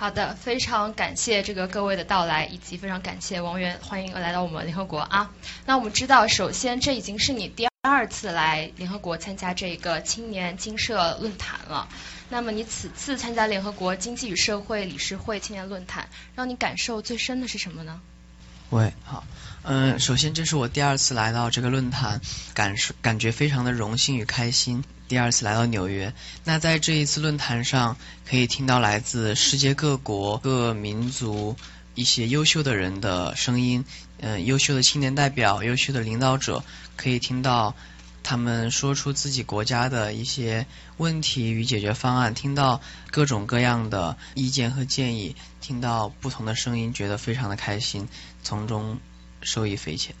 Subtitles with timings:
[0.00, 5.30] 好的，非常感谢这个各位的到来，以及非常感谢王源，欢迎来到我们联合国啊。
[5.66, 11.86] 那我们知道，首先这已经是你第二次来联合国参加这个青年经社论坛了。
[12.30, 18.00] 那么你此次参加联合国经济与社会理事会青年论坛，让你感受最深的是什么呢？
[18.70, 19.24] 喂，好，
[19.64, 22.22] 嗯，首先这是我第二次来到这个论坛，
[22.54, 24.82] 感受感觉非常的荣幸与开心。
[25.10, 26.14] 第二次来到纽约，
[26.44, 27.96] 那在这一次论坛上，
[28.28, 31.56] 可以听到来自世界各国各民族
[31.96, 33.84] 一些优秀的人的声音，
[34.20, 36.62] 嗯，优秀的青年代表、优秀的领导者，
[36.94, 37.74] 可以听到
[38.22, 48.08] 他们说出自己国家的一些问题与解决方案，听到各种各样的意见和建议，听到不同的声音，觉得非常的开心，
[48.44, 49.00] 从中
[49.42, 50.14] 受益匪浅。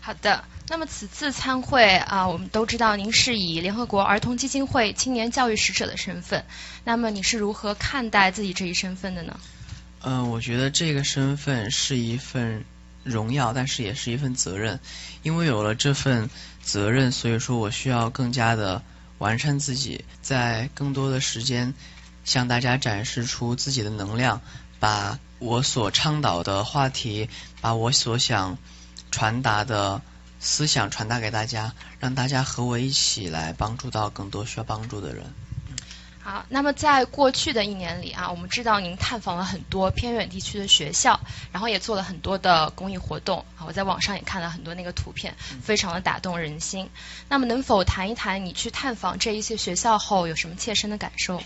[0.00, 6.44] 好的，那么此次参会啊，我们都知道您是以联合国儿童基金会青年教育使者的身份，
[6.84, 9.40] 那么你是如何看待自己这一身份的呢？
[10.02, 12.64] 嗯，我觉得这个身份是一份
[13.02, 14.78] 荣耀，但是也是一份责任，
[15.24, 16.30] 因为有了这份
[16.62, 18.84] 责任，所以说我需要更加的
[19.18, 21.74] 完善自己，在更多的时间
[22.24, 24.40] 向大家展示出自己的能量，
[24.78, 27.28] 把我所倡导的话题，
[27.60, 28.56] 把我所想。
[29.12, 30.02] 传达的
[30.40, 35.32] 思想传达给大家，让大家和我一起来帮助到更多需要帮助的人。
[36.22, 41.18] 好，那么在过去的一年里啊，我们知道您探访了很多偏远地区的学校，
[41.50, 43.64] 然后也做了很多的公益活动啊。
[43.66, 46.90] 我在网上也看了很多那个图片，非常的打动人心。
[47.28, 51.42] 那么能否谈一谈你去探访这一些学校后有什么切身的感受？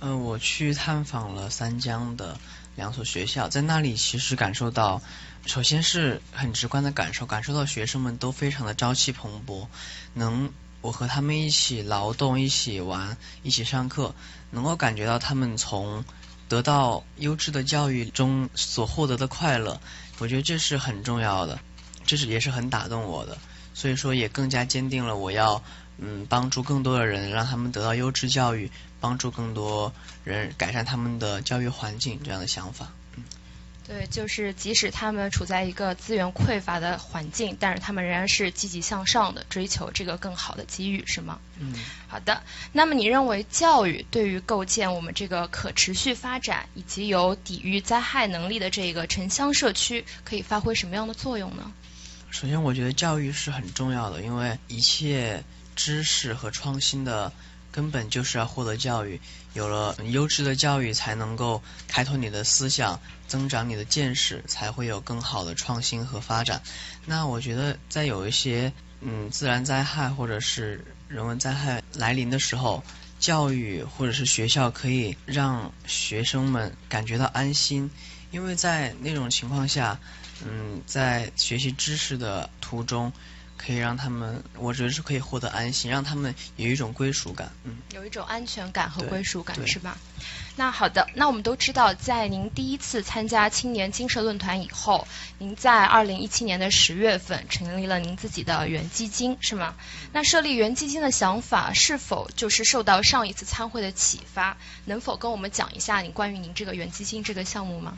[0.00, 2.38] 嗯，我去探访了三江的
[2.76, 5.02] 两所学校，在那里其实感受到。
[5.46, 9.68] 首先是很直观的感受，感受到学生们都非常的朝气蓬勃，
[10.12, 14.12] 能我和他们一起劳动、一起玩、一起上课，
[14.50, 16.04] 能够感觉到他们从
[16.48, 19.80] 得到优质的教育中所获得的快乐，
[20.18, 21.60] 我觉得这是很重要的，
[22.06, 23.38] 这是也是很打动我的，
[23.76, 25.62] 所以说也更加坚定了我要
[25.98, 28.70] 嗯帮助更多的人，让他们得到优质教育，
[29.00, 29.92] 帮助更多
[30.24, 32.90] 人改善他们的教育环境这样的想法。
[33.16, 33.24] 嗯
[33.86, 41.38] 对，就是即使他们处在一个资源匮乏的环境，但是他们仍然是积极向上的，追求这个更好的机遇，是吗？
[41.60, 41.74] 嗯。
[42.08, 51.70] 好的，那么你认为教育对于构建我们这个可持续发展以及有抵御灾害能力的这个城乡社区，可以发挥什么样的作用呢？
[52.38, 55.42] 首先，我觉得教育是很重要的，因为一切
[55.74, 57.32] 知识和创新的。
[57.72, 59.20] 根本就是要获得教育，
[59.52, 66.62] 有了优质的教育，才能够开拓你的思想，增长你的见识，才会有更好的创新和发展。
[67.04, 72.82] 那我觉得，在有一些嗯自然灾害或者是人文灾害来临的时候，
[73.18, 77.90] 教育或者是学校可以让学生们感觉到安心，
[78.30, 80.00] 因为在那种情况下，
[80.44, 83.12] 嗯，在学习知识的途中。
[83.58, 89.96] 可以让他们，我觉得是可以获得安心，让他们有一种归属感，嗯，有一种安全感和归属感，是吧？
[90.56, 95.08] 那好的，那我们都知道，在您第一次参加青年精神论坛以后，
[95.38, 99.74] 您在二零一七年的十月份成立了您自己的原基金，是吗？
[100.12, 104.58] 那设立原基金的想法是否就是受到上一次参会的启发？
[104.84, 107.96] 能否跟我们讲一下您关于您这个原基金这个项目吗？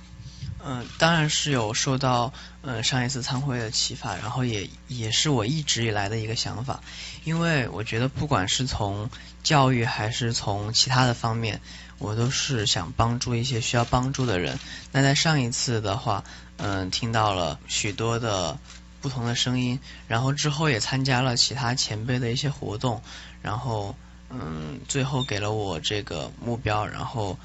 [0.65, 2.33] 嗯，当然是有受到
[2.63, 6.81] 嗯上一次参会的启发，然后也也是我一直以来的一个想法，
[7.25, 9.09] 因为我觉得不管是从
[9.43, 11.61] 教育还是从其他的方面，
[11.99, 14.59] 我都是想帮助一些需要帮助的人。
[14.91, 16.25] 那在上一次的话，
[16.57, 18.59] 嗯，听到了许多的
[19.01, 23.01] 不同的声音，然后之后也参加了其他前辈的一些活动，
[23.43, 23.95] 然后
[24.29, 27.39] 嗯，最后给了我这个目标，然后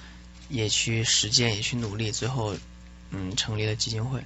[0.50, 2.56] 也去实践，也去努力，最后。
[3.14, 4.24] 嗯，成立了基金会。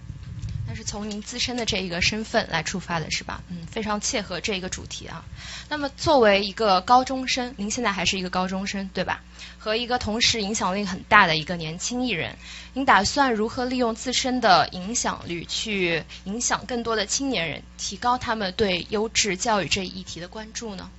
[0.69, 3.41] 那是从您自身的这一个身份来出发的，是吧？
[3.47, 5.23] 嗯，非常切合这一个主题啊。
[5.69, 9.21] 那么作为一个高中生，您现在还是一个高中生，对吧？
[9.57, 12.37] 和一个同时影响力很大的一个年轻艺人，
[12.73, 20.89] 您打算如何利用自身的影响力去影响更多的青年人，提高他们对优质教育这一议题的关注呢？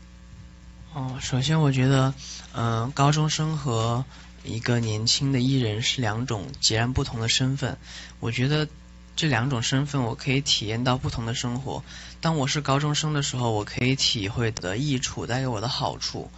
[0.94, 2.14] 哦，首先我觉得，
[2.54, 4.06] 嗯，高中生和
[4.48, 7.76] 一个年轻的艺人是两种截然不同的身份，
[8.18, 8.66] 我觉得
[9.14, 11.84] 这两种身份我可以体验到不同的生活。
[12.20, 16.30] 当我是高中生的时候，我可以体会的益处带给我的好处，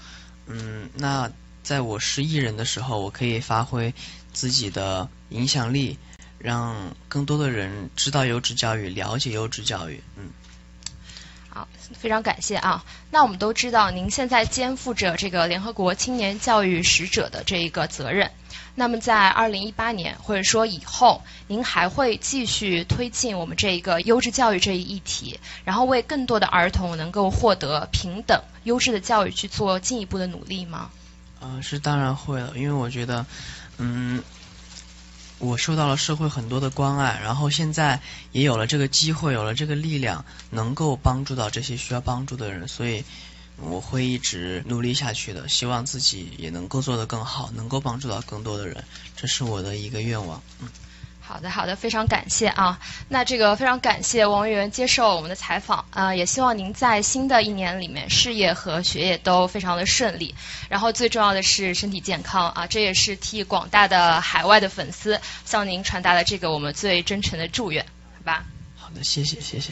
[0.47, 1.31] 嗯，那
[1.63, 3.95] 在我是艺人的时候，我可以发挥
[4.33, 5.99] 自己的影响力，
[6.39, 10.31] 让更多的人知道优质教育，了解优质教育，嗯。
[11.53, 11.67] 好，
[11.99, 12.85] 非常感谢啊。
[13.11, 18.31] 那我们都知道，您现在肩负着这个联合国青年教育使者的这一个责任。
[18.77, 30.91] 那么在二零一八年或者说以后，您还会继续推进我们这一个优质教育这一议题，然后为更多的儿童能够获得平等优质的教育去做进一步的努力吗？
[31.43, 33.27] 嗯，是当然会了，因为我觉得，
[33.79, 34.23] 嗯。
[35.41, 38.01] 我受到了社会很多的关爱，然后现在
[38.31, 43.05] 也有了这个机会，有了这个力量，能够帮助到这些需要帮助的人，所以
[43.57, 48.85] 我会一直努力下去的，希望自己也能够做得更好，能够帮助到更多的人，
[49.17, 50.43] 这是我的一个愿望。
[50.61, 50.69] 嗯。
[51.31, 52.81] 好的，好的，非常感谢啊。
[53.09, 60.35] 那这个非常感谢王源接受我们的采访啊，也希望您在新的一年里面事业和学业都非常的顺利，
[60.69, 67.87] 然后最重要的是身体健康啊，这也是替广大的海外的粉丝向您传达的这个我们最真诚的祝愿，
[68.17, 68.45] 好吧？
[68.77, 69.71] 好的，谢谢，谢谢。